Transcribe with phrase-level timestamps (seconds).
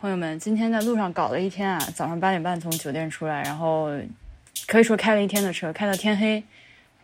[0.00, 3.90] 朋友们，今天在路上搞了一天啊，早上八点半从酒店出来，然后
[4.66, 6.42] 可以说开了一天的车，开到天黑，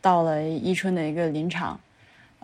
[0.00, 1.78] 到了伊春的一个林场。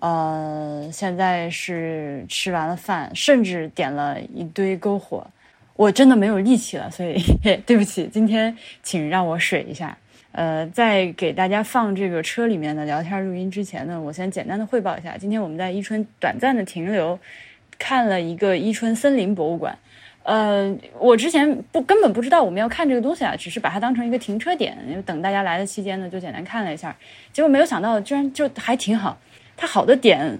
[0.00, 5.26] 呃，现在是吃完了饭，甚至点了一堆篝火，
[5.74, 7.16] 我真的没有力气了，所以
[7.64, 9.96] 对不起，今天请让我水一下。
[10.32, 17.18] 呃，在给大家放这个车里面的聊天录音之前呢，我先简单的汇报一下，今天我们在伊春短暂的停留，
[17.78, 19.78] 看了一个伊春森林博物馆。
[20.24, 26.96] 呃，我之前不根本不知道我们要看这个东西啊，只是把它当成一个停车点，因为等大家来的期间呢，就简单看了一下，
[27.32, 29.18] 结果没有想到居然就还挺好。
[29.56, 30.38] 它好的点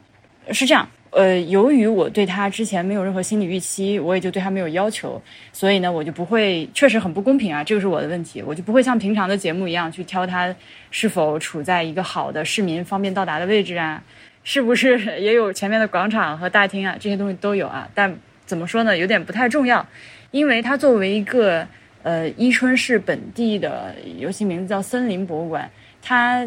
[0.51, 0.89] 是这样。
[1.11, 5.21] 呃，由于我对他之前没有任何心理预期，我也就对他没有要求，
[5.53, 10.55] 所以呢，我就不会，确实很不公平啊，这个是我的问题，我就不会像平常的节目一样去挑它
[10.91, 14.03] 是否处在一个好的市民方便到达的位置啊，
[14.43, 18.17] 是不是 也有前面的广场和大厅啊，这些东西都有啊，但
[18.53, 19.87] 怎么说呢，有点不太重要，
[20.31, 21.67] 因为它作为一个
[22.03, 25.71] 呃伊春市本地的游戏名字叫森林博物馆，
[26.03, 26.47] 它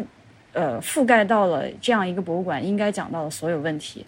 [0.52, 4.06] 呃覆盖到了这样一个博物馆应该讲到的所有问题。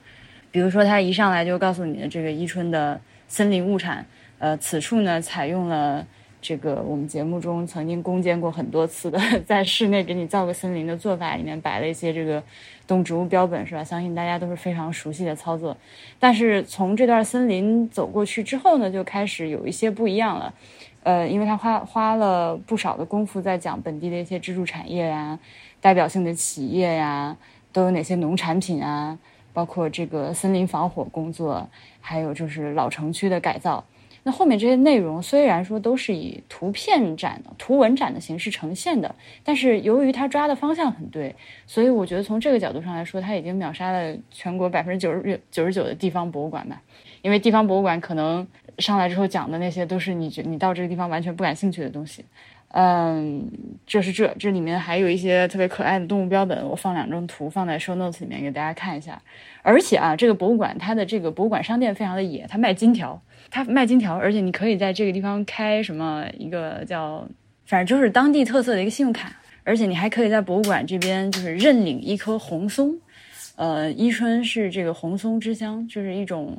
[0.52, 4.06] 比如说，它一上来就告诉你的这个伊春的森林物产，
[4.38, 6.06] 呃，此处呢采用了
[6.40, 12.40] 这个我们节目中曾经攻坚过很多次的， 在室内给你造个森林的做法，里面摆了一些这个
[12.88, 13.84] 动植物标本，是吧？
[13.84, 15.76] 相信大家都是非常熟悉的操作。
[16.18, 20.54] 但是从这段森林走过去之后呢，就开始有一些不一样了，
[21.04, 25.38] 呃，因为他花花了不少的功夫在讲本地的一些支柱产业呀、
[25.80, 27.36] 代表性的企业呀，
[27.72, 29.16] 都有哪些农产品啊。
[29.54, 31.68] 包括这个森林防火工作，
[32.00, 33.84] 还有就是老城区的改造。
[34.28, 41.34] 那后面这些内容虽然说都是以图片展、图文展的形式呈现的，但是由于他抓的方向很对，
[41.66, 46.78] 所以我觉得从这个角度上来说，他已经秒杀了全国百分之九十九十九的地方博物馆吧。
[47.22, 52.22] 因为地方博物馆可能上来之后讲的那些都是你觉你到这个地方完全不感兴趣的东西。
[52.72, 53.50] 嗯，
[53.86, 59.18] 这是这这里面还有一些特别可爱的动物标本，我放两张图放在 show notes 里面给大家看一下。
[59.62, 63.18] 而且啊，这个博物馆它的这个博物馆商店非常的野，它卖金条，
[63.50, 67.26] 他卖金条，而且你可以在这个地方开什么一个叫，
[67.66, 69.32] 反正就是当地特色的一个信用卡，
[69.64, 72.98] 而且你还可以在博物馆这边就是认领一棵红松。
[73.56, 76.56] 呃，伊春是这个红松之乡，就是一种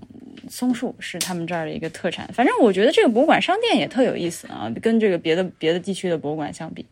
[0.50, 2.28] 松树，是他们这儿的一个特产。
[2.34, 6.86] 反正我觉得这个博物馆商店也特有意思啊，跟这个别的别的地区的博物馆相比。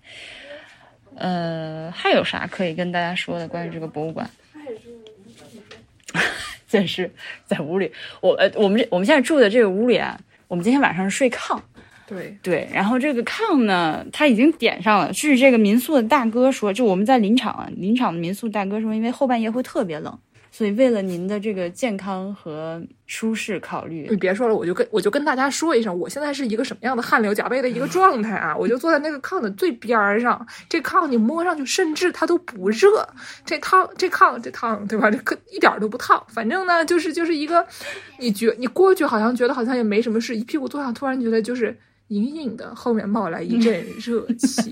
[1.15, 4.29] 呃，还有啥可以跟大家说的关于这个博物馆？
[6.67, 7.09] 暂时
[7.45, 7.91] 在屋里，
[8.21, 11.59] 我呃，我们这我们现在住的这个屋里啊，我们今天晚上睡炕。
[12.07, 15.11] 对对，然后这个炕呢，它已经点上了。
[15.11, 20.17] 据这个民宿的大哥说，就我们在林场啊，林场的民宿大哥说，因为后半夜会特别冷，
[20.57, 28.57] 所以为了您的这个健康和舒适考虑，你别说了，我就跟我就跟大家说一声，我现在是一个什么样的汗流浃背的一个 状态啊！
[28.57, 33.07] 我就坐在那个炕的最边儿上，这炕你摸上去甚至它都不热，
[33.45, 35.11] 这烫这炕这烫对吧？
[35.11, 37.63] 这可一点都不烫，反正呢就是就是一个，
[38.17, 41.77] 你觉你过去好像觉得好像也没什么事，一屁股坐下突然觉得就是。
[42.09, 44.69] 隐隐的后面冒来一阵热气，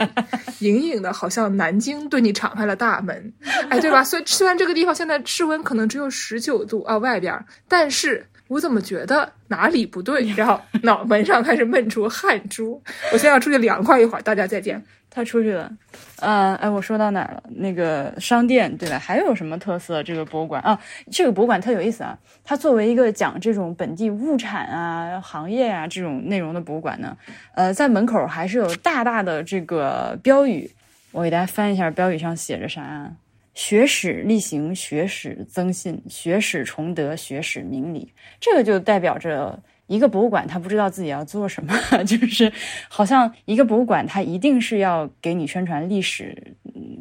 [0.59, 3.33] 隐隐的好像南京对你敞开了大门，
[3.69, 4.03] 哎，对吧？
[4.03, 7.37] 虽虽然这个地方现在室温可能只有十九度啊，外边，
[7.67, 10.25] 但是我怎么觉得哪里不对？
[10.35, 12.81] 然后脑门上开始闷出汗珠，
[13.11, 14.83] 我现在要出去凉快一会儿，大家再见。
[15.15, 15.71] 他出去了，
[16.19, 17.41] 呃，哎，我说到哪儿了？
[17.51, 18.99] 那个商店对吧？
[18.99, 20.03] 还有什么特色？
[20.03, 20.77] 这个博物馆啊，
[21.09, 22.19] 这个博物馆特有意思啊。
[22.43, 27.15] 它作为一个讲这种本地物产啊、行业啊这种内容的博物馆呢，
[27.53, 30.69] 呃，在门口还是有大大的这个标语。
[31.13, 33.09] 我给大家翻一下标语上写着啥：
[33.53, 38.11] 学史力行，学史增信，学史崇德，学史明理。
[38.41, 39.63] 这个就代表着。
[39.87, 41.73] 一个博物馆，他不知道自己要做什么，
[42.05, 42.51] 就是
[42.89, 46.55] 好像一个博物馆，它一定是要给你宣传历史，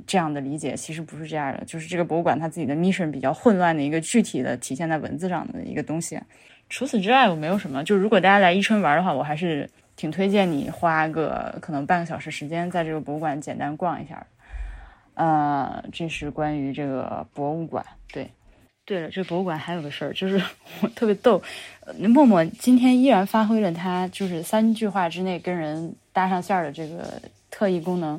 [0.07, 1.65] 这样的理解其实不是这样的。
[1.65, 6.21] 就是这个博物馆它自己的 mission 比较混乱的一个具体的体现在文字上的一个东西。
[6.69, 7.83] 除此之外，我没有什么。
[7.85, 14.27] 就如果大家来伊春玩的话，我还是挺推荐你花个可能半个小时时间在这个博物馆简单逛一下。
[15.15, 18.31] 呃，这是关于这个博物馆，对。
[18.87, 20.41] 对了，这博物馆还有个事儿，就是
[20.83, 21.43] 我特别逗，
[21.99, 27.21] 默默今天依然发挥了他就是三句话之内跟人搭上线儿的这个
[27.51, 28.19] 特异功能。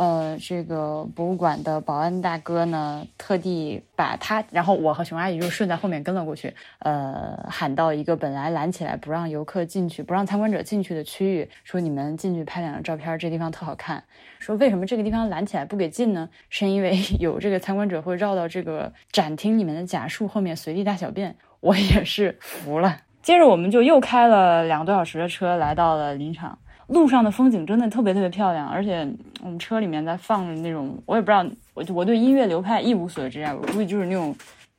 [0.00, 14.02] 呃，这个博物馆的保安大哥呢，特地把他，然后我和熊阿姨就顺在后面跟了过去，呃，喊到一个本来拦起来不让游客进去、不让参观者进去的区域，说你们进去拍两张照片，这地方特好看。
[14.38, 16.30] 说为什么这个地方拦起来不给进呢？
[16.48, 21.36] 是因为 有这个参观者会绕到这个展厅里面的假树后面随地大小便。
[21.60, 23.02] 我也是服了。
[23.20, 26.58] 接着我们就又开了两个多小时的车，来到了林场。
[26.90, 29.08] 路上的风景真的特别特别漂亮，而且
[29.42, 34.34] 我们车里面在放那种，我也不知道，我我对音乐流派一无所知啊，我估计就是那种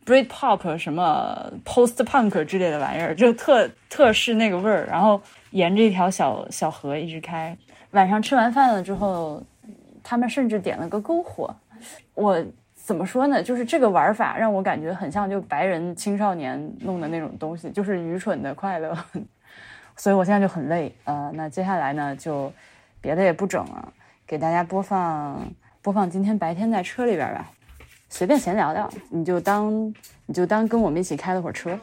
[0.06, 4.86] Britpop 什么 Post Punk 之类的玩意儿，就特特是那个味儿。
[4.88, 5.22] 然后
[5.52, 7.58] 沿着一条小小河一直开，
[7.92, 9.42] 晚上吃完饭了之后，
[10.04, 11.54] 他们甚至点了个篝火。
[12.14, 12.44] 我
[12.76, 13.42] 怎么说呢？
[13.42, 18.98] 就是这个玩法让我感觉很像就白人青少年弄的那种东西，就是愚蠢的快乐。
[19.98, 22.52] 所以我现在就很累，呃，那接下来呢，就
[23.00, 23.94] 别的也不整了，
[24.26, 25.40] 给大家播放
[25.82, 27.46] 播放今天白天在车里边吧，
[28.10, 29.94] 随便闲聊聊，你就当
[30.26, 31.78] 你就当跟我们一起开了会儿车。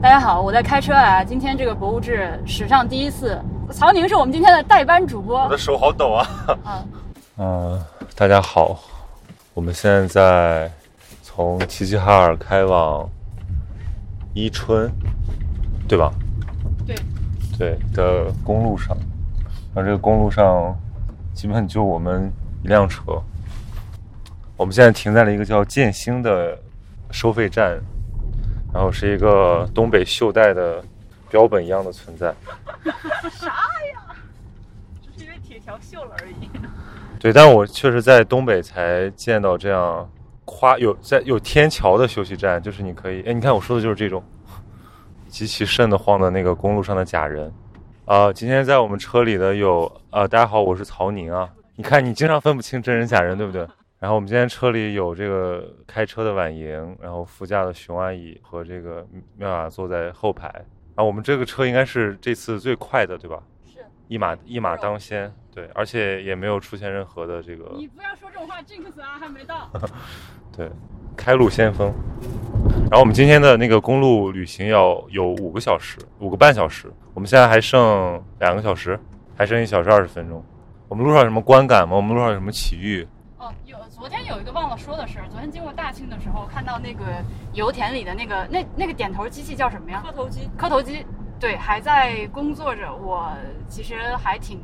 [0.00, 3.40] 大家好，我在开车啊，今天这个博物志史上第一次，
[3.70, 5.42] 曹宁是我们今天的代班主播。
[5.42, 6.26] 我的手好抖啊！
[6.64, 6.84] 啊，
[7.38, 7.84] 嗯，
[8.16, 8.78] 大家好，
[9.54, 10.72] 我们现在在
[11.22, 13.08] 从齐齐哈尔开往
[14.34, 14.90] 伊春，
[15.88, 16.12] 对吧？
[16.86, 16.94] 对。
[17.62, 18.96] 对的公路上，
[19.72, 20.76] 然后这个公路上
[21.32, 22.28] 基本就我们
[22.64, 23.22] 一辆车。
[24.56, 26.58] 我们现在停在了一个叫建兴的
[27.12, 27.80] 收费站，
[28.74, 30.82] 然后是一个东北袖带的
[31.30, 32.34] 标本一样的存在。
[33.30, 34.12] 啥呀？
[35.00, 36.50] 只是因为铁条锈了而已。
[37.20, 40.10] 对，但我确实在东北才见到这样
[40.44, 44.20] 夸有在有天桥的休息站，就是你可以哎，你看我说的就是这种。
[45.32, 47.50] 极其瘆得慌的那个公路上的假人，
[48.04, 51.50] 啊，今天在我们车里的有，呃，大家好，我是曹宁啊。
[51.74, 53.66] 你看，你经常分不清真人假人，对不对？
[53.98, 59.06] 然后我们今天车里有这个开车的婉莹，然后副驾的熊阿姨和这个
[59.38, 60.48] 妙雅坐在后排。
[60.96, 63.42] 啊，我们这个车应该是这次最快的，对吧？
[63.64, 67.72] 是一马一马当先，对，而且也没有出现任何的这个。
[67.78, 69.70] 你不要说这种话，Jinx 啊，还没到。
[70.54, 70.70] 对。
[71.16, 71.92] 开路先锋，
[72.90, 76.92] 然后我们今天的那个公路旅行要有五个小时，五个半小时。
[77.14, 78.98] 我们现在还剩两个小时，
[79.36, 80.42] 还剩一小时二十分钟。
[80.88, 81.96] 我们路上有什么观感吗？
[81.96, 83.06] 我们路上有什么奇遇？
[83.38, 83.76] 哦，有。
[83.88, 85.28] 昨天有一个忘了说的事儿。
[85.30, 87.04] 昨天经过大庆的时候，看到那个
[87.52, 90.02] 油田里的那个那那个点头机器叫什么呀？
[90.04, 90.50] 磕头机。
[90.56, 91.06] 磕头机，
[91.38, 92.92] 对，还在工作着。
[92.96, 93.30] 我
[93.68, 94.58] 其实还挺，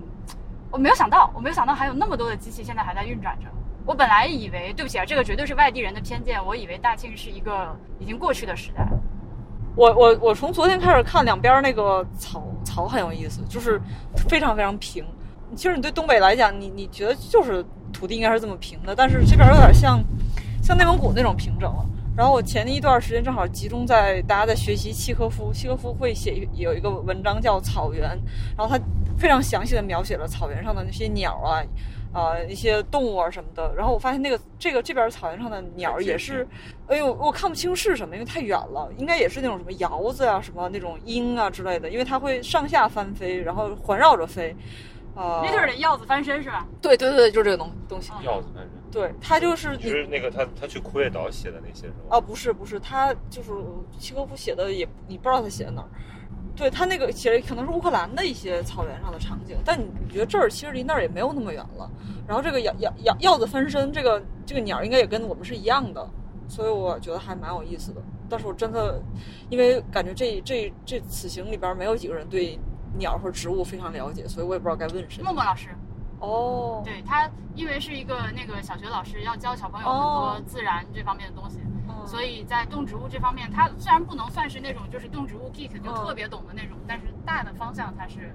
[0.71, 3.47] 我没有想到，我没有想到还有那么多的机器现在还在运转着。
[3.87, 6.45] 我本来以为，对不起啊，这个绝对是外地人的偏见。
[6.45, 8.87] 我以为大庆是一个已经过去的时代。
[9.75, 13.81] 我我我从昨天开始看两边那个草草很有意思，就是
[14.29, 15.05] 非常非常平。
[15.57, 19.99] 其实你对东北来讲，你你觉得就是土地应该是这么平的，但是这边有点像
[20.63, 21.87] 像内蒙古那种平整了。
[22.19, 28.11] 然后我前一段时间正好集中在大家在学习契诃夫，契诃夫会写有一个文章叫《草原》，
[28.57, 28.77] 然后他
[29.17, 31.63] 非常详细的描写了草原上的那些鸟啊。
[32.11, 36.45] 啊，一些动物啊什么的，然后我发现那个这个这边草原上的鸟也是，
[36.87, 44.57] 哎呦，我看不清是什么，因为太远了，应该也是那种什么鹞子啊，什么那种鹰啊之类的，因为它会上下翻飞，然后环绕着飞。
[45.19, 46.65] 啊，那就是鹞子翻身是吧？
[46.81, 48.13] 对对对，就是这个东东西。
[48.23, 48.71] 鹞子翻身。
[48.91, 51.95] 对，他就是就是那个他他去枯叶岛写的那些是吗？
[52.11, 53.51] 哦，不是不是，他就是
[53.99, 55.89] 契诃夫写的，也你不知道他写的哪儿。
[56.57, 61.89] 对他那个写的可能是乌克兰的一些草原上的场景，但你觉得这儿其实离那儿也没有那么远了。
[62.27, 66.09] 然后这个鹞鹞鹞鹞子翻身，这个这个鸟应该也跟我们是一样的，
[66.49, 68.01] 所以我觉得还蛮有意思的。
[68.29, 69.01] 但是我真的，
[69.51, 72.59] 因为感觉这这这此行里边没有几个人对
[72.97, 75.23] 鸟和植物非常了解，所以我也不知道该问谁。
[75.23, 75.69] 默默老师。
[76.21, 76.83] 哦。
[76.85, 81.59] 对他，因为是一个那个小学老师，要教小朋友很多自然这方面的东西。
[82.07, 88.35] 所以在动植物这方面，他虽然不能算是那种就是动植物 geek 就特别懂的那种，但是大的方向他是，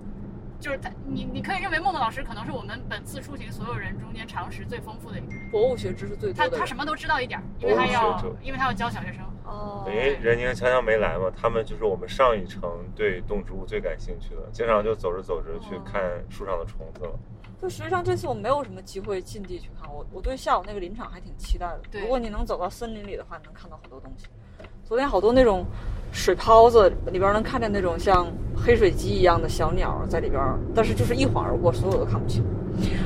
[0.64, 9.20] 就是他你你可以认为梦梦老师可能是我们本次出行所有人中间常识最丰富的一个人，博物学知识最多他他什么都知道一点，因为他要因为他要教小学生。
[9.44, 9.84] 哦。
[9.90, 12.62] 因为任宁和强强没来嘛，他们就是我们上一程
[12.96, 17.20] 对动植物最感兴趣的，经常就走着走着去看树上的虫子了。
[17.62, 22.00] 就实际上这次我没有什么机会近地去看，我我对下午那个林场还挺期待的。
[22.00, 24.28] 如果你能走到森林里的话，能看到很多东西。
[24.86, 25.66] 昨天好多那种
[26.14, 28.28] 水泡子里边能看见那种像
[28.66, 30.42] 黑水鸡一样的小鸟在里边，
[30.74, 32.44] 但是就是一晃而过，所有都看不清。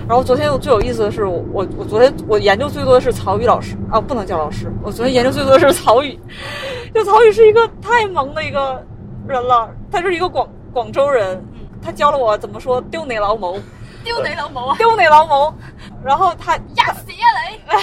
[0.07, 6.17] 然后昨天最有意思的是，我我昨天我研究最多的是曹宇老师啊，不能叫老师，我昨天研究最多的是曹宇。
[6.93, 8.81] 就曹宇是一个太萌的一个
[9.27, 11.43] 人了，他是一个广广州人，
[11.81, 13.59] 他教了我怎么说丢哪老母。
[14.03, 14.77] 丢哪老母啊！
[14.77, 15.53] 丢哪老母！
[16.01, 17.15] 然后他压死你！
[17.67, 17.77] 然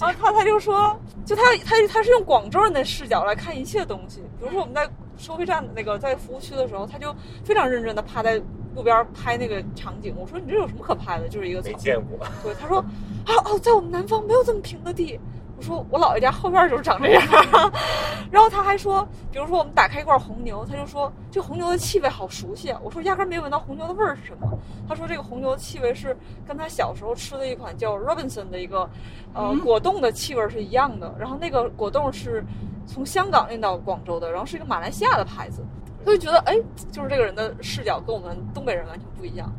[0.00, 4.20] 后他他就说，就他他他是用广州人的视角来看一切东西。
[4.40, 8.40] 比如说我们在收费站那个在服务区的时候，他就非常认真的趴在
[8.74, 10.14] 路边拍那个场景。
[10.18, 11.28] 我说你这有什么可拍的？
[11.28, 12.26] 就是一个没见过。
[12.42, 12.78] 对，他说
[13.24, 15.18] 啊哦，在我们南方没有这么平的地。
[15.58, 17.24] 我说我姥爷家后院就是长这样。
[18.30, 22.78] 然后他还说，比如说我们打开一罐红牛，他就说这红牛的气味好熟悉啊。
[22.84, 24.46] 我说压根没闻到红牛的味儿是什么。
[24.86, 26.14] 他说这个红牛的气味是
[26.46, 28.86] 跟他小时候吃的一款叫 Robinson 的一个
[29.32, 31.14] 呃果冻的气味是一样的。
[31.18, 32.44] 然后那个果冻是
[32.86, 35.62] 从香港运到广州的，然后是一个马来西亚的牌子。
[36.04, 36.56] 他就觉得哎，
[36.90, 39.52] 就是这个人的视角跟我们东北人完全不一样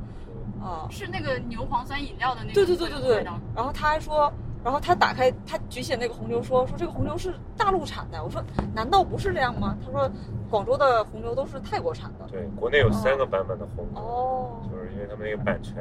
[0.62, 0.88] 啊。
[0.90, 3.24] 是那个牛磺酸饮料的那个对对对对对。
[3.56, 4.32] 然后他还说。
[4.64, 8.44] 然后他打开，他举起那个红牛，说：“说这个红牛是大陆产的。”我说
[8.76, 10.12] ：“难道不是这样吗？”他说
[10.50, 15.76] ：“广州的红牛都是泰国产的。”对，国内有三个版本的红牛，哦，就是因为他们那个版权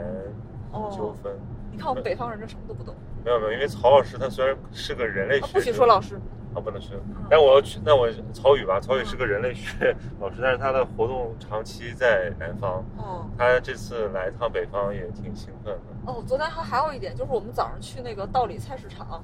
[0.94, 1.36] 纠纷。
[1.72, 2.94] 你看我们北方人这什么都不懂。
[3.24, 6.20] 没有没有，因为曹老师他虽然是个人类学，不许说老师。
[6.60, 6.94] 不能去，
[7.30, 7.80] 但我要去。
[7.84, 12.84] 那我曹宇吧，曹宇是个人类学老师，但是他的活动长期在南方。
[12.96, 16.12] 哦，他这次来一趟北方也挺兴奋的。
[16.12, 19.22] 哦，昨天还还有一点，就是我们早上去那个道里菜市场，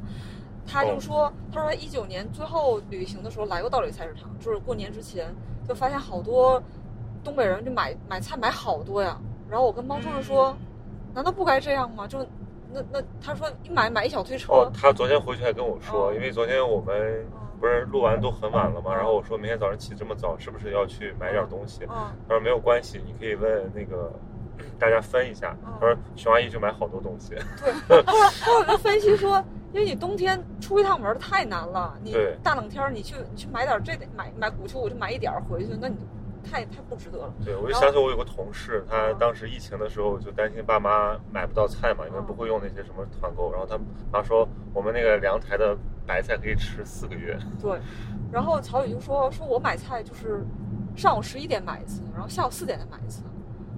[0.66, 5.34] 他就说，他说一九年最后旅行的时候来过道里菜市场，就是过年之前
[5.66, 6.62] 就发现好多
[7.24, 9.18] 东北人就买买菜买好多呀。
[9.48, 10.56] 然后我跟猫叔叔说，
[11.14, 12.06] 难道不该这样吗？
[12.06, 12.26] 就。
[12.72, 17.26] 那那他说你买买一小推车哦，他昨天回去还跟我说，因为昨天我们
[17.60, 21.86] 不是录完都很晚了嘛，然后我说明天早上起这么早，是不是要去买点东西？
[21.86, 24.12] 他说没有关系，你可以问那个
[24.78, 25.56] 大家分一下。
[25.80, 27.34] 他说熊阿姨就买好多东西。
[27.88, 35.96] 对，后来后来就分析说，因为你冬天出一趟门太难了，你大冷天你去你去买点这买买谷秋，我就买一点回去，那你。
[36.42, 37.32] 太太不值得了。
[37.44, 43.50] 对，我就想起我有个同事，他当时疫情的时候就担心爸妈买不到菜嘛，因为不会用那些什么团购。
[43.52, 43.78] 然后他
[44.12, 47.38] 妈说，我们那个凉台的白菜可以吃四个月。
[47.60, 47.78] 对，
[48.30, 50.44] 然后曹宇就说，说我买菜就是
[50.96, 53.22] 上午十一点买一次，然后下午四点再买一次，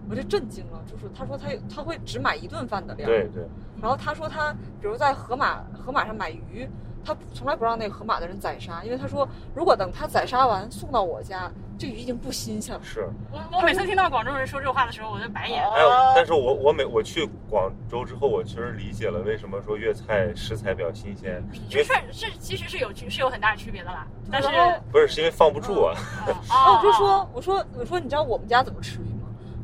[0.09, 0.83] 我就震惊了。
[0.87, 3.09] 就是他说他他会只买一顿饭的量。
[3.09, 3.47] 对对。
[3.81, 6.69] 然后他说他比如在河马河马上买鱼。
[7.05, 12.81] 他从来不让那个河马的人宰杀，因为他说，如果等他宰杀完送到我家，这鱼已经不新鲜了。
[12.83, 15.63] 是我我每次听到广州人说这话的时候，我就白眼。
[15.63, 15.83] 哎，
[16.17, 21.43] 但是我我每我去广州之后，我确实理解了为什么说粤菜食材比较新鲜。
[21.71, 24.07] 是是，其实是有是有很大区别的啦。
[24.31, 24.49] 但是
[24.91, 25.95] 不是是因为放不住啊？
[26.49, 29.14] 啊， 我就说，我说我说，你知道我们家怎么吃鱼？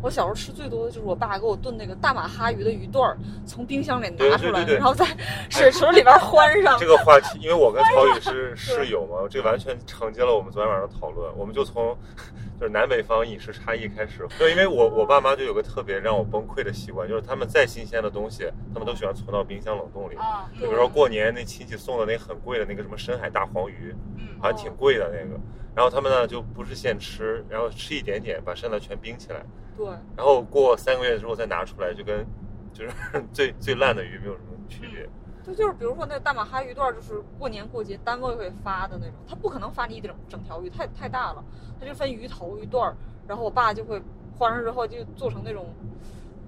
[0.03, 3.17] 我小时候吃最多的就是我爸给我炖那个大马哈鱼的鱼段儿，
[3.47, 5.07] 从冰箱里拿出来，然后在
[5.51, 6.79] 水池里边欢上。
[6.79, 11.31] 这个话题，因为我跟曹宇是室友嘛，这完全承接了我们昨天晚上的讨论。
[11.37, 11.97] 我们就从
[12.59, 14.27] 就是南北方饮食差异开始。
[14.39, 20.17] 对，因为我我爸妈就有个特别让我崩溃的习惯，就是他们再新鲜的东西，他们都喜欢存到冰箱冷冻里。
[20.17, 20.49] 啊。
[20.59, 25.39] 比如说过年那亲戚送的那很贵的那个什么深海大黄鱼，嗯，好像挺贵的那个。
[25.81, 29.43] 然后他们呢就不是现吃，然后吃一点点，把剩的全冰起来。
[29.79, 32.23] 对，然后过三个月之后再拿出来，就跟
[32.71, 32.93] 就是
[33.33, 35.09] 最最烂的鱼没有什么区别。
[35.43, 41.43] 对，就是比如说那大马哈鱼段，就是过年过节单位会发的那种，他不可能发你一整整条鱼，太太大了，
[41.81, 42.95] 他就分鱼头鱼段，
[43.27, 44.03] 然后我爸就会
[44.37, 45.75] 换上之后就做成那种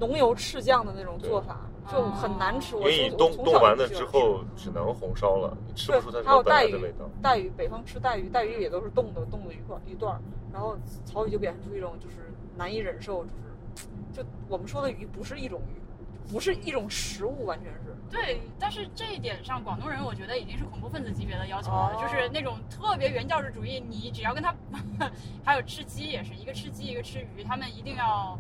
[0.07, 2.77] 浓油赤酱的那种做法，就很难吃。
[2.77, 7.09] 因为你冻冻完了之后只能红烧了，你吃不出它本来的味道。
[7.23, 10.21] 带鱼，北方吃带鱼，带鱼也都是冻的冻的鱼块一段，
[10.53, 12.17] 然后曹宇就表现出一种就是。
[12.55, 13.83] 难以忍受，就是，
[14.13, 17.97] 就我们说的鱼不是一种鱼，不是一种食物，完全是。
[18.11, 24.55] 对，但是这一点上，广东人我觉得已经是恐怖分子级别的要求了，就是那种特别原教旨主义，你只要跟他，
[25.43, 28.39] 还有吃鸡也是一个吃鸡一个吃鱼，他们一定要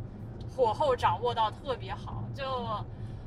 [0.54, 2.22] 火候掌握到特别好。
[2.34, 2.44] 就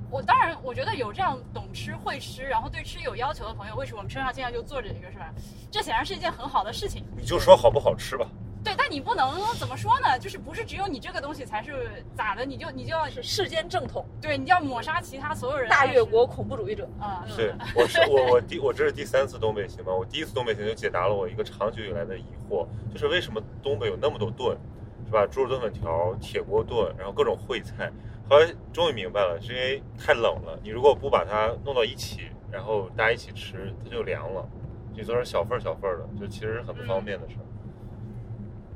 [0.09, 5.33] 我当然我觉得有这样懂吃会吃，然后对吃有要求的朋友，为什么我们身上现在就坐着一个是吧？
[5.71, 7.03] 这显然是一件很好的事情。
[7.17, 8.27] 你就说好不好吃吧。
[8.63, 10.17] 对，但你不能怎么说呢？
[10.17, 12.43] 就是不是只有你这个东西才是咋的？
[12.43, 15.69] 你就你就要是世间正统，对你要抹杀其他所有人。
[15.69, 17.23] 大越国恐怖主义者啊！
[17.27, 19.93] 是，我是我我第我这是第三次东北行嘛？
[19.93, 24.84] 我第一次东北行就解答了我一个长久以来的疑惑，就是为什么东北有那么多炖，是
[25.15, 25.25] 把？
[25.25, 27.91] 猪肉炖粉条、铁锅炖，然后各种烩菜。
[28.29, 30.59] 后来终于明白了，是因为太冷了。
[30.61, 34.47] 你如果不把它弄到一起，然后大家一起吃，它就凉了。
[34.93, 37.45] 你做成小份儿小份儿的，就其实很不方便的事儿。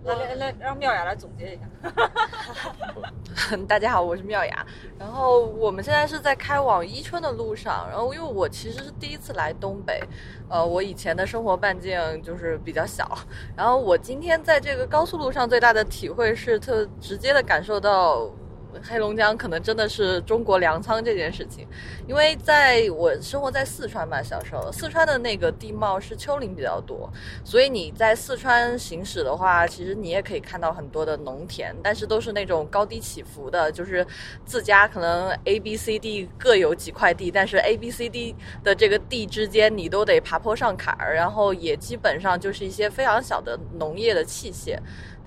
[0.04, 1.68] 来来来，让妙雅来总结一下。
[3.68, 4.66] 大家好，我是妙雅。
[4.98, 7.86] 然后我们现在是在开往伊春的路上。
[7.90, 10.02] 然后因为我其实是第一次来东北，
[10.50, 13.18] 呃，我以前的生活半径就是比较小。
[13.56, 18.30] 然后我今天在这个高速路上最大的体会是，特直接的感受到
[18.84, 21.68] 黑龙江可能真的是中国粮仓这件事情，
[22.08, 27.12] 因为在我生活在四川嘛，小时候四川的那个地貌是丘陵比较多，
[27.44, 34.06] 所以你在四川行驶的话，其实你也可以看到很多的农田，但是都是那种高低起伏的，就是
[34.46, 44.78] 自家可能 A、B、C、D 各有几块地，但是 A、B、C、D 的这个地之间你都得爬坡上坎儿，然后也基本上就是一些非常小的农业的器械。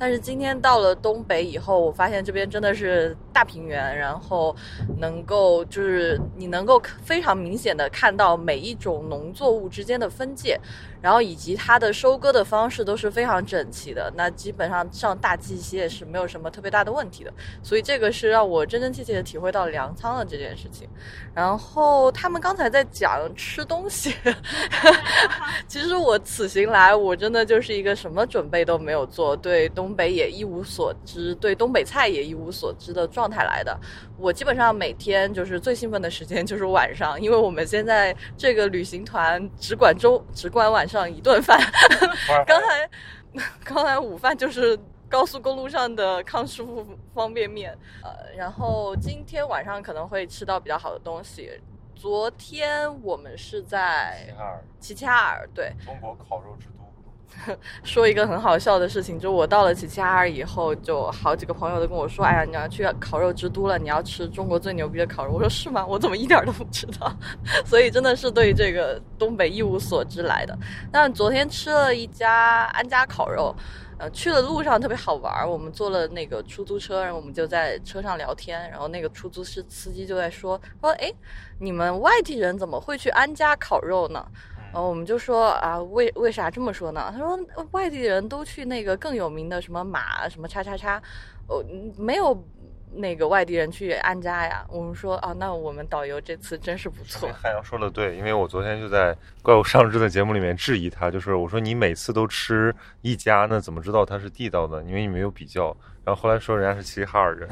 [0.05, 4.53] 但是今天到了东北以后，我发现这边真的是大平原，然后
[4.99, 10.59] 能够就是你能够非常明显的看到每一种农作物之间的分界，
[11.03, 14.11] 然后以及它的收割的方式都是非常整齐的。
[14.17, 17.33] 那基本上上大机械是没有什么特别大的问题的，
[17.63, 20.89] 所以这个是让我真真切切的体会到粮仓的这件事情。
[21.35, 24.15] 然后他们刚才在讲吃东西，
[25.67, 33.77] 其实我此行来我真的就是一个什么准备都没有做，对东北也一无所知，对东北菜也一无所知的状态来的。
[34.19, 41.59] 我基本上每天就是最兴奋的时间就是晚上，因为我们现在这个旅行团只管中只管晚一顿饭。
[42.47, 42.91] 刚才
[43.65, 51.51] 刚才午饭就是高速公路上的康师傅方便面，呃，然后今天晚上可能会吃到比较好的东西。
[51.95, 56.72] 昨天我们是在齐齐哈尔，齐齐哈尔，对，中国烤肉之都。
[57.83, 65.85] 说一个很好笑的事情，就我到了齐齐哈尔以后，就好几个朋友都跟我说：“哎呀，你要去烤肉之都了，你要吃中国最牛逼的烤肉。”我说：“是吗？
[65.85, 67.13] 我怎么一点都不知道？”
[67.65, 70.57] 所以真的是对这个东北一无所知来的。
[70.91, 73.55] 但昨天吃了一家安家烤肉，
[73.99, 75.49] 呃，去了路上特别好玩儿。
[75.49, 81.13] 我们坐了那个出租车，然后我们就在车上聊天，然后那个出租车司机就在说：“说哎，
[81.59, 84.25] 你们外地人怎么会去安家烤肉呢？”
[84.75, 87.13] 哦我们就说啊，为为啥这么说呢？
[87.13, 87.39] 他说
[87.73, 91.01] 外地人都去那个更有名的什么马什么叉叉叉，
[91.47, 91.63] 哦，
[91.99, 92.35] 没有
[92.95, 94.65] 那个外地人去安家呀。
[94.69, 97.29] 我们说啊，那我们导游这次真是不错。
[97.33, 104.83] 汉阳说的对，因为我昨天就在怪物上志的节目里面质疑他，就是我说你每次都吃一家，那怎么知道它是地道的？
[104.85, 105.77] 因为你没有比较。
[106.05, 107.49] 然后后来说人家是齐齐哈尔人。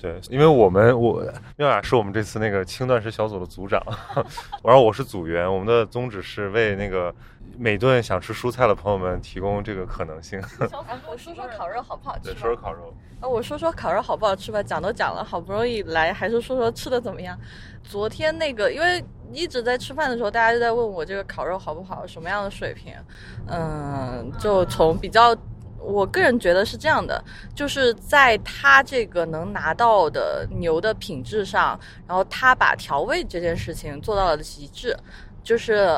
[0.00, 1.20] 对，因为我们我
[1.56, 3.82] 妙雅是我们这次那个轻断食小组的组长，
[4.62, 5.52] 然后我是组员。
[5.52, 7.12] 我们的宗旨是为那个
[7.58, 10.40] 每顿想吃蔬菜的朋友们提供这个可能性。
[11.10, 12.32] 我说说 烤肉好不好吃？
[12.32, 12.94] 对，说说烤肉。
[13.20, 14.62] 啊，我说说烤肉好不好吃吧。
[14.62, 17.36] 讲都讲了，好不容易来，还是说说吃的怎么样？
[17.82, 22.94] 昨天那个，因为一直在吃饭的时候，大家就在问我这个烤肉好不好，什么样的水平？
[23.48, 25.36] 嗯，就从比较。
[25.80, 27.22] 我个人觉得是这样的，
[27.54, 34.94] 就是在他这个能拿到的牛的品质上，然后他把调味这件事情做到了极致，
[35.44, 35.88] 就是，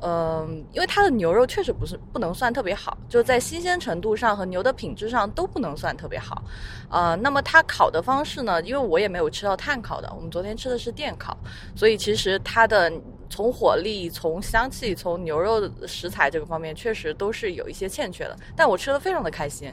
[0.00, 6.42] 嗯，因为它的牛肉确实不是不能算特别好，就在新鲜程度上和牛的品质上都不能算特别好，
[6.90, 8.60] 呃，那么它烤的方式呢？
[8.62, 11.36] 因为我也没有吃到炭烤的，我们昨天吃的是电烤，
[11.74, 12.92] 所以其实它的。
[13.28, 18.36] 从火力、从香气、从牛肉食材这个方面，确实都是有一些欠缺的。
[18.54, 19.68] 但我吃的非常的开心，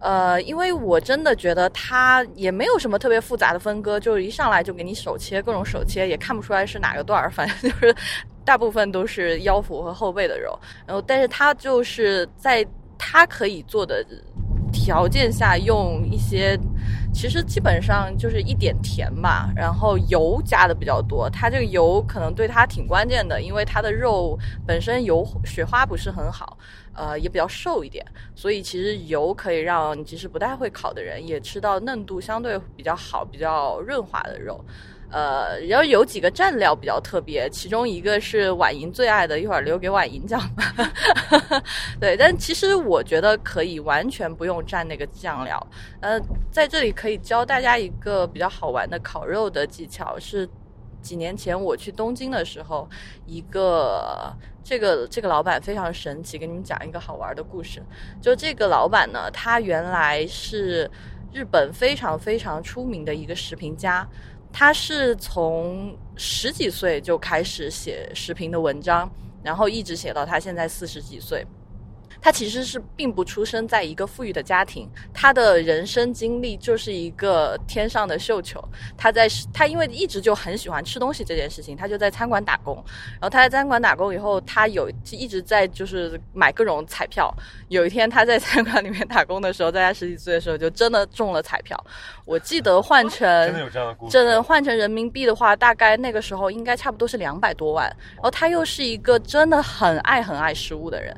[0.00, 7.94] 呃，因为我真的觉得它也没有什么特别复杂的分割，就是一上来就给你手切，各种手切，也看不出来是哪个段儿，反正就是
[8.44, 10.58] 大部分都是腰腹和后背的肉。
[10.86, 12.66] 然后，但是它就是在
[12.98, 14.04] 他可以做的。
[14.74, 16.58] 条件下用一些，
[17.12, 21.28] 其实基本上就是一点甜吧，然后油加的比较多。
[21.28, 26.56] 它这个油可能对它挺关键的，因为它的肉本身油雪花不是很好，
[26.94, 28.02] 呃，也比较瘦一点，
[28.34, 34.64] 所以其实油可以让你其实不太会烤的人也吃到嫩度相对比较好、比较润滑的肉。
[35.12, 40.64] 呃，然后有几个蘸料比较特别，其中一个是婉莹最爱的，一会儿留给婉莹讲吧。
[42.00, 45.64] 对，但其实我觉得可以完全不用蘸那个酱料。
[46.00, 46.18] 呃，
[46.50, 50.48] 在这里可以教大家一个比较好玩的烤肉的技巧，是
[51.02, 52.88] 几年前我去东京的时候，
[53.26, 57.82] 一个这个这个老板非常神奇，给你们讲一个好玩的故事。
[58.22, 60.90] 就这个老板呢，他原来是
[61.34, 64.08] 日本非常非常出名的一个食品家。
[64.52, 69.10] 他是从十几岁就开始写视频的文章，
[69.42, 71.46] 然后一直写到他现在四十几岁。
[72.22, 78.62] 他其实是并不出生在一个富裕的家庭，他的人生经历就是一个天上的绣球。
[78.96, 82.76] 他在他因为一直就很喜欢吃东西这件事情，他就在餐馆打工。
[83.14, 87.34] 然后他在餐馆打工以后，他有一直在就是买各种彩票。
[87.68, 91.76] 有一天他在餐馆里面打工的时候，在他十几岁的时候就真的中了彩票。
[92.24, 97.84] 我记得换成 真的有这样的故事，真的换成人民币的话，大概那个时候应该差不多是两百多万。
[98.14, 101.12] 然后他又是一个真的很爱很爱食物的人。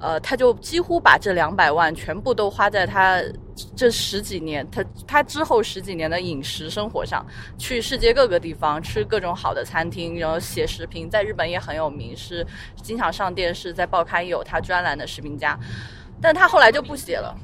[0.00, 3.22] 呃，他就几乎把这两百万全部都花在他
[3.74, 7.26] 这十几年，他他之后十几年的饮食生活上，
[7.58, 12.46] 去世界各个地方吃各种好的餐厅，然后写食评，在日本也很有名，是
[12.80, 15.58] 经常上电视，在报刊有他专栏的食评家。
[16.20, 17.36] 但他后来就不写了，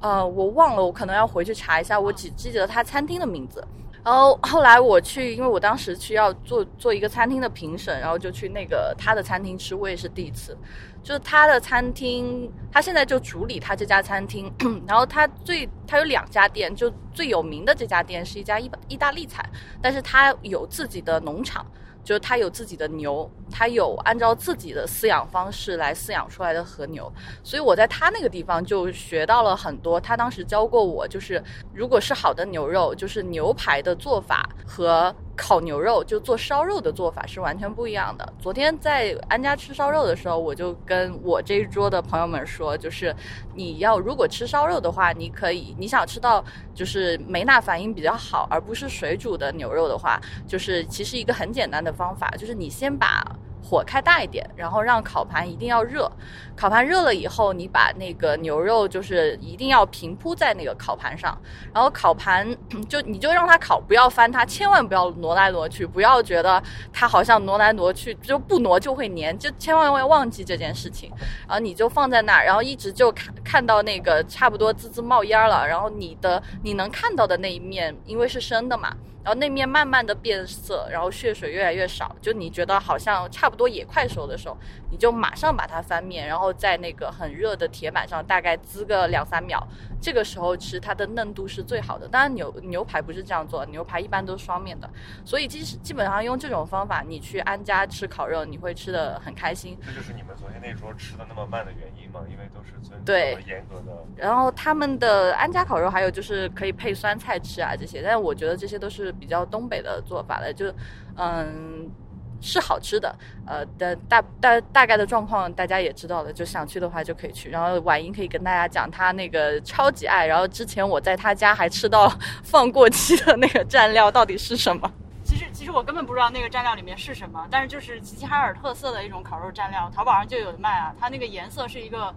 [0.00, 3.62] 呃，我忘了，我可能要回去查一下，我只记得他餐厅的名字。
[4.02, 10.56] 然后后来我去，因为我当时去要做做一个餐厅的评审，然后就去那个他的餐厅吃，我也是第一次。
[11.02, 14.52] 就是他的餐厅，他现在就主理他这家餐厅，
[14.86, 19.44] 然后他最他有两家店，就最有名的这家店是一家意意大利菜，
[19.80, 21.66] 但是他有自己的农场。
[22.10, 27.08] 就是他有自己的牛，他有按照自己的饲养方式来饲养出来的和牛，
[27.44, 30.00] 所以我在他那个地方就学到了很多。
[30.00, 31.40] 他当时教过我，就是
[31.72, 35.14] 如果是好的牛肉，就是牛排的做法和。
[35.40, 38.30] 烤牛肉就做烧肉的做法是完全不一样的。
[38.38, 43.16] 昨天在安家吃烧肉的时候，我就跟我这一桌的朋友们说，就是
[43.54, 53.24] 你要如果吃烧肉的话，你可以你想吃到就是梅纳反应比较好，而不是水煮的牛肉的话，就是其实一个很简单的方法，就是你先把。
[53.62, 56.10] 火开大一点，然后让烤盘一定要热。
[56.56, 61.36] 烤盘热了以后，你把那个牛肉就是一定要平铺在那个烤盘上，
[61.72, 62.46] 然后烤盘
[62.88, 71.10] 就你就让它烤，不要翻它，千万不要挪来挪去，不要觉得它好像挪来挪去就不挪就会粘，就千万要忘记这件事情。
[71.48, 78.94] 然后你就放在那儿，然后一直就看看到那个差不多滋滋冒烟了，然后你的你能看到的那一面，因为是生的嘛。
[79.22, 84.56] 然后那面慢慢的变色，然后血水越来越少，就你觉得好像差不多也快熟的时候，
[84.90, 89.62] 你就马上把它翻面，然后在那个很热的铁板上大概滋个两三秒，
[90.00, 92.08] 这个时候吃它的嫩度是最好的。
[92.08, 94.90] 当然牛牛排不是这样做，牛排一般都是双面的，
[95.24, 99.78] 所以基基本上用这种方法，你去安家吃烤肉，你会吃的很开心。
[99.86, 102.20] 这就是你们昨天那桌吃的那么慢的原因吗？
[102.28, 104.04] 因为都是遵对严格的。
[104.16, 109.14] 然后他们的安家烤肉还有就是可以配酸菜吃啊这些，但是我觉得这些都是。
[109.20, 110.72] 比较东北的做法了，就，
[111.16, 111.90] 嗯，
[112.40, 113.14] 是好吃的，
[113.46, 117.50] 呃，但大大大概的状况大家也知道了，就想去的话就可以去。
[117.50, 122.10] 然后婉莹可以跟大家讲她那个超级爱，然后之前我在她家还吃到
[122.42, 124.90] 放过期的那个蘸料到底是什么？
[125.22, 130.92] 其实其实我根本不知道那个蘸料里面是什么，但是就是齐齐哈尔特色的一种烤肉蘸料，淘宝上就有的卖啊。
[130.98, 132.12] 它那个颜色是一个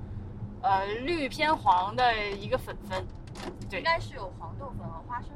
[0.61, 3.05] 呃绿偏黄的一个粉粉，
[3.69, 5.29] 对，应该是有黄豆粉和花生。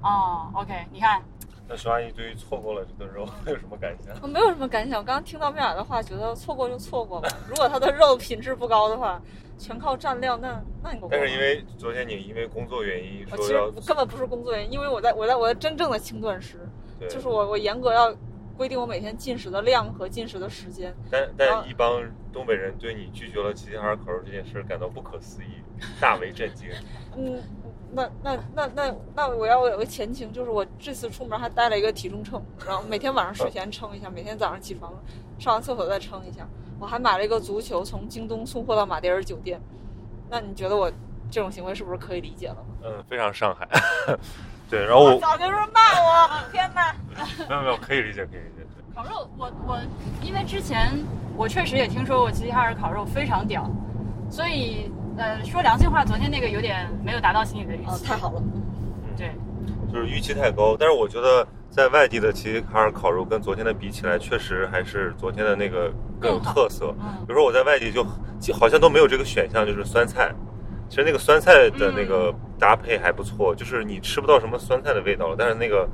[0.00, 1.22] 哦，OK，你看，
[1.68, 4.16] 那熊阿姨对于错过了这顿肉 有什么感想？
[4.22, 7.28] 我没有什么感想，我刚刚听到妙雅的话，觉得错过就错过吧。
[7.46, 9.20] 如果它的肉品质不高的话，
[9.58, 16.58] 全靠蘸料，那那你但是因为昨天你因为工作原因，说要根本不是工作原因，因为我在我在我在真正的轻断食，
[17.10, 18.16] 就是我我严格要
[18.56, 20.94] 规定我每天进食的量和进食的时间。
[21.10, 22.02] 但但一帮
[22.32, 25.60] 东北人对你拒绝了齐齐哈尔烤肉这件事感到不可思议，
[26.00, 26.70] 大为震惊。
[27.16, 27.42] 嗯。
[27.92, 34.92] 那那那那那我要有个前情，就是我这次出门还带了一个体重秤，然后每天晚上睡前称一下，每天早上起床
[35.38, 36.46] 上完厕所再称一下。
[36.78, 39.60] 我还买了一个足球，从京东送货到马迭尔酒店。
[40.28, 40.90] 那你觉得我
[41.30, 42.56] 这种行为是不是可以理解了？
[42.84, 43.66] 嗯，非常上海。
[44.68, 46.94] 对，然后我早就是骂我，天哪！
[47.48, 48.66] 没有没有，可以理解，可以理解。
[48.94, 49.78] 烤肉，我我
[50.22, 50.92] 因为之前
[51.36, 53.68] 我确实也听说过齐齐哈尔烤肉非常屌，
[54.30, 54.92] 所以。
[55.18, 57.90] 呃，说良心话，昨天那个有点没有达到心里的预期。
[57.90, 58.42] 哦太好了，
[59.16, 59.32] 对，
[59.92, 60.76] 就是预期太高。
[60.78, 66.94] 但是我觉得在外地的齐齐哈尔烤肉跟昨天的比起来，确实还是昨天的那个更有特色。
[67.26, 68.04] 比如说我在外地就
[68.54, 70.32] 好像都没有这个选项，就是酸菜。
[70.88, 75.86] 其实那个酸菜的那个搭配还不错，就是你吃不到什么酸菜的味道，但是那个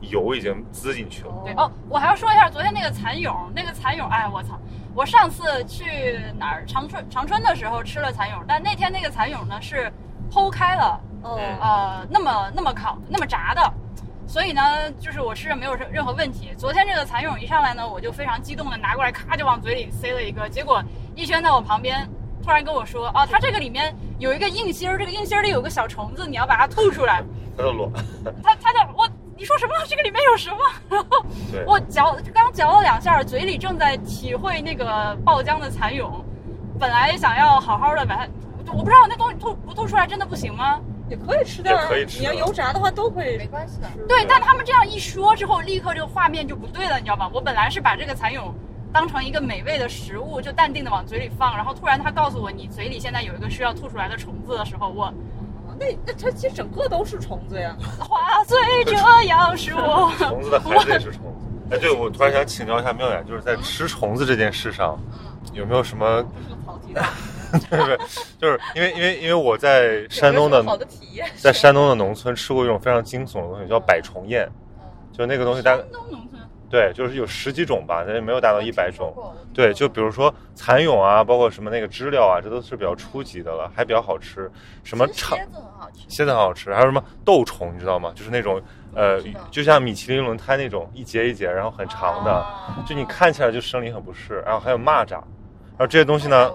[0.00, 1.32] 油已经滋进去了。
[1.44, 4.58] 对哦，我还要说一下昨天那个蚕蛹，那个蚕蛹，哎，我操！
[4.94, 9.90] 我上次去哪儿长春长春的时候吃了蚕蛹，但那天那个蚕蛹呢是
[10.30, 13.72] 剖开了，呃，那么那么烤那么炸的，
[14.26, 16.52] 所以呢就是我吃着没有任任何问题。
[16.56, 20.82] 昨天这个蚕蛹一上来呢，我就非常激动的拿过来，咔就往嘴里塞了一个，结果
[21.14, 22.08] 逸轩在我旁边
[22.42, 27.22] 突然跟我说，哦，它这个里面有一个硬芯儿，这个硬芯儿里有个小虫子，你要把它吐出来。
[27.56, 27.90] 它的卵。
[28.42, 29.08] 它它的我。
[29.40, 29.72] 你说什么？
[29.88, 30.58] 这个里面有什么？
[30.90, 31.24] 然后
[31.66, 36.22] 我嚼，刚嚼了两下，嘴里正在体会那个爆浆的蚕蛹。
[36.78, 38.28] 本来想要好好的把它，
[38.70, 40.78] 我不知道那东西吐不吐出来真的不行吗？
[41.08, 42.18] 也可以吃掉，可以吃。
[42.18, 43.88] 你要油炸的话都可以，没关系的。
[44.06, 47.30] 对，但他们这样一说之后，立刻这个画面就不对了，你知道吗？
[47.32, 48.54] 我本来是把这个蚕蛹
[48.92, 55.10] 当成一个美味的食物，就淡定的往嘴里放，然后突然他告诉我你嘴里现在有一个需要吐出来的虫子的时候，我。
[55.80, 58.92] 那那它其实整个都是虫子呀， 话虽这
[59.24, 61.74] 样说， 虫子的孩子也是虫子。
[61.74, 64.98] 哎，对，我突然想请教一下妙雅，就是在吃虫子这件事上，
[65.54, 66.22] 有没有什么。
[67.68, 67.98] 对对，
[68.38, 74.48] 就是因为因为因为我在山东的好的体验，在山东的农村吃过一种非常惊悚的东西，叫百虫宴，
[75.12, 76.39] 就那个东西大概山东农村
[76.70, 79.12] 对，就是有十几种吧，但是没有达到一百种。
[79.52, 84.48] 对，就比如说蚕蛹啊，包括什么那个知了啊，这都是比较初级的了，还比较好吃。
[84.84, 88.12] 什么长蝎子很好吃，蝎子很好吃，还有什么豆虫，你知道吗？
[88.14, 88.62] 就是那种
[88.94, 94.40] 呃，就像米其林轮胎那种一节一节，然后很长的，啊就你看起来就生理很不适。
[94.46, 96.50] 然后还有蚂蚱，然后这些东西呢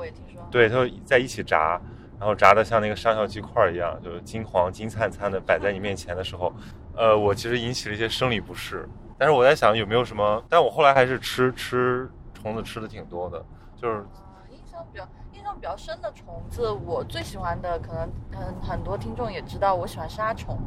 [0.49, 1.79] 对，它会在一起炸，
[2.17, 6.53] 然后炸的像那个上校鸡块一样，就是金黄金灿灿的摆在你面前的时候，
[6.95, 8.87] 呃，我其实引起了一些生理不适。
[9.17, 13.43] 但是我在想有没有什么，但我后来还是吃吃虫子吃的挺多的，
[13.77, 14.05] 就是
[14.51, 20.59] 印象比较印象比较深的虫子，我最喜欢的可能很很多听众也知道，我喜欢杀虫，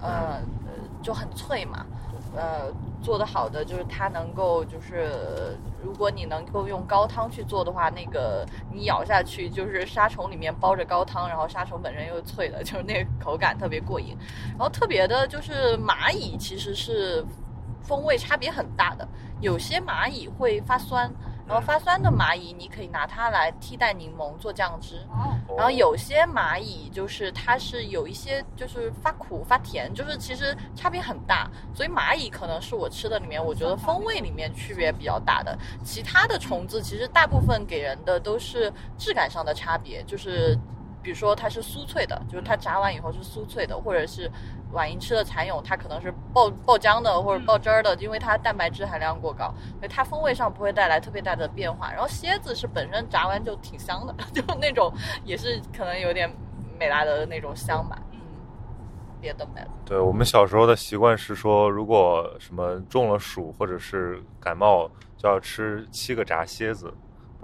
[0.00, 0.40] 呃
[1.02, 1.86] 就很脆嘛，
[2.36, 14.16] 呃，做得好的就是它能够就是，如果你能够用高汤去做的话，那个你咬下去就是沙虫里面包着高汤，然后沙虫本身又脆的， 就是那个口感特别过瘾。
[14.50, 17.24] 然后特别的就是蚂蚁其实是
[17.82, 19.06] 风味差别很大的，
[19.40, 21.12] 有些蚂蚁会发酸。
[21.46, 24.96] 然后发酸的蚂蚁，你可以拿它来替代柠檬做酱汁。
[25.10, 35.56] 哦，然后有些蚂蚁就是它是有一些就是发苦发甜，就是其实差别很大，所以蚂蚁可能是我吃的里面我觉得风味里面区别比较大的。
[35.84, 40.58] 其他的虫子其实大部分给人的都是质感上的差别，就是
[41.04, 44.28] 比如说它是酥脆的，就是它炸完以后是酥脆的，或者是
[44.72, 51.92] 婉莹吃的蚕蛹，它可能是爆爆浆的或者爆汁儿的，因为它蛋白质含量过高，所以它风味上不会带来特别大的变化。
[51.92, 54.90] 然后蝎子是本身炸完就挺香的， 就那种
[55.24, 56.34] 也是可能有点
[56.80, 57.98] 美拉德的那种香吧。
[58.12, 58.18] 嗯，
[59.20, 59.68] 别的没了。
[59.84, 66.90] 对我们小时候的习惯是说，如果什么中了暑或者是感冒，就要吃七个炸蝎子。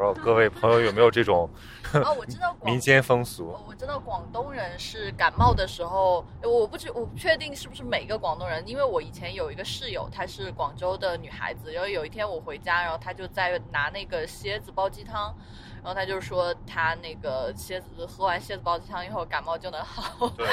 [0.01, 1.49] 不知道各位朋友有没有这种
[1.93, 3.49] 哦，我知道广 民间风俗？
[3.49, 15.35] 我我知道广东人是感冒的时候，我不知我不确定是不是每个广东人，因为我以前有一个室友，她是广州的女孩子，然后有一天我回家，然后她就在拿那个蝎子煲鸡汤，
[15.83, 20.27] 然后她就说她那个蝎子喝完蝎子煲鸡汤以后感冒就能好。
[20.31, 20.47] 对，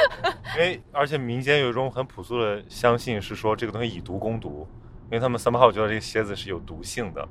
[0.55, 4.67] 因为而且民间有一种很朴素的相信是说这个东西以毒攻毒，
[5.05, 7.25] 因为他们 somehow 觉得这个蝎子是有毒性的，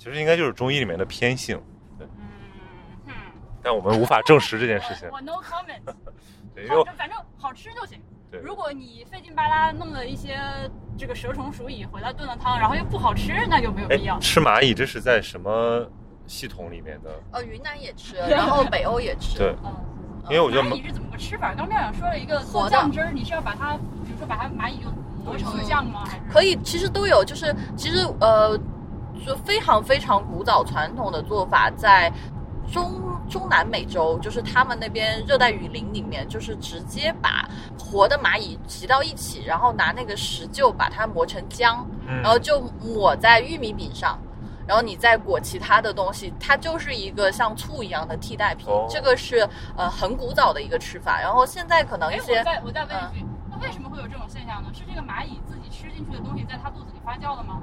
[0.00, 1.60] 其实应该就是中医里面的偏性，
[1.98, 2.08] 嗯
[3.06, 3.12] 嗯，
[3.62, 5.20] 但我们无法证实这件事情我。
[5.20, 5.94] no comment，
[6.54, 8.00] 对，因为反正好吃就行。
[8.30, 10.38] 对如果你费劲巴拉弄了一些
[10.96, 14.20] 这个蛇虫鼠蚁回来炖了汤，然后又不好吃，那就没有必要哎，。
[14.20, 15.86] 吃蚂蚁这是在什么
[16.26, 17.10] 系统里面的？
[17.32, 19.36] 呃，云南也吃， 然后北欧也吃。
[19.36, 19.74] 对，嗯，
[20.30, 21.52] 因为我觉得蚂蚁是怎么个吃法？
[21.54, 24.88] 刚妙想说了一个做酱汁儿，你是要把它，比如说把它蚂蚁就
[25.22, 26.06] 磨成酱吗？
[26.06, 28.56] 还是可以，其实都有，就是其实呃，
[29.26, 32.12] 就非常非常古早传统的做法，在
[32.70, 32.92] 中
[33.28, 44.18] 中南美洲，就是他们那边热带雨林里面，就是直接把活的蚂蚁集到一起，然后拿那个石臼把它磨成浆，嗯然后就抹在玉米饼上。
[44.66, 48.68] 然后你再裹其他的东西，它就是一个像醋一样的替代品。
[48.68, 51.20] 哦这个是呃很古早的一个吃法。
[51.20, 54.68] 然后现在可能哎，一些我再我再问一句，那为什么会有这种现象呢？
[54.72, 57.60] 是这个蚂蚁自己吃进去的东西在它肚子里发酵了吗？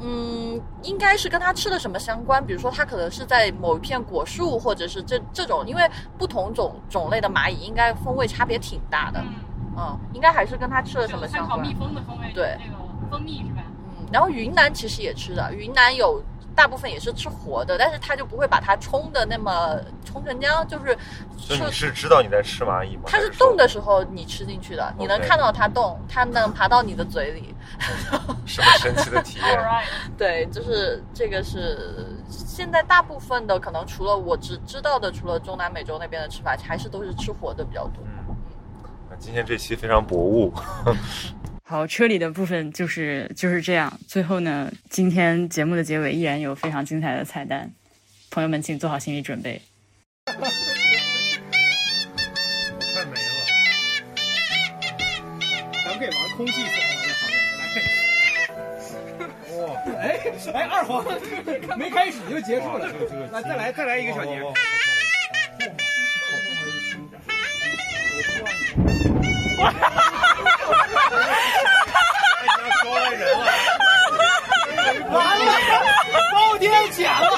[0.00, 9.34] 嗯，应该是跟它吃的什么相关，比如说它可能是在某一片果树，或者是这这种，因为不同种种类的蚂蚁应该风味差别挺大的，嗯，
[9.78, 11.74] 嗯，应该还是跟它吃了什么相关参考蜜。
[11.74, 12.76] 蜂的风味，对那个
[13.10, 13.62] 蜂蜜是吧？
[13.98, 16.22] 嗯，然后云南其实也吃的，云南有
[16.54, 20.96] 大部分也是吃活的，但是它就不会把它冲的那么冲成浆，就是
[21.36, 23.02] 就你是知道你在吃蚂蚁吗？
[23.06, 27.54] 它是动的时候你吃进去的，你能看到它动，它能爬到你的嘴里。
[28.46, 29.58] 什么神奇的体验？
[30.16, 38.04] 对，就是这个是现在大部分的可能除了我只知道的，除了中南美洲那边的吃法，还是都是吃活的比较多。
[38.04, 38.36] 嗯，
[39.10, 40.52] 那今天这期非常博物，
[41.66, 43.98] 好，车里的部分就是就是这样。
[44.06, 47.72] 最后呢，今天节目的结尾依然有非常精彩的彩蛋，
[48.30, 49.62] 朋友们请做好心理准备。
[50.26, 50.50] 太没了。
[55.86, 56.92] 咱们可以玩空气锁来。
[59.56, 59.72] 哇，
[60.02, 60.20] 哎
[60.52, 61.02] 哎，二黄
[61.78, 62.86] 没开始就结束了，
[63.32, 64.38] 来再来再来一个小节。
[72.82, 73.46] 招来人了，
[75.10, 75.44] 完了，
[76.54, 77.30] 包天抢了。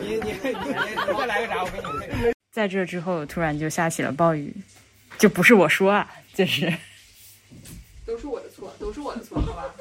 [0.00, 1.62] 你你你你再来个啥？
[1.62, 2.32] 我给你。
[2.50, 4.52] 在这之后，突然就下起了暴雨，
[5.16, 6.72] 就不是我说啊，就是。
[8.04, 9.72] 都是我的错，都是我的错，好吧？